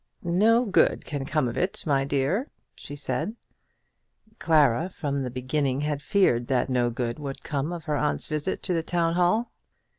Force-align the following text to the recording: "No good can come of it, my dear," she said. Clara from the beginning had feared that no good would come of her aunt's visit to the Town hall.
"No 0.23 0.65
good 0.65 1.05
can 1.05 1.25
come 1.25 1.47
of 1.47 1.55
it, 1.57 1.83
my 1.85 2.05
dear," 2.05 2.49
she 2.73 2.95
said. 2.95 3.35
Clara 4.39 4.89
from 4.89 5.21
the 5.21 5.29
beginning 5.29 5.81
had 5.81 6.01
feared 6.01 6.47
that 6.47 6.71
no 6.71 6.89
good 6.89 7.19
would 7.19 7.43
come 7.43 7.71
of 7.71 7.85
her 7.85 7.95
aunt's 7.97 8.25
visit 8.25 8.63
to 8.63 8.73
the 8.73 8.81
Town 8.81 9.13
hall. 9.13 9.51